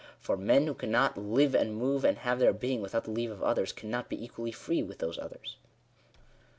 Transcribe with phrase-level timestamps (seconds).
[0.19, 3.43] For, men who cannot" live and move and have their being" without the leave of
[3.43, 5.57] others, cannot be equally free with those others.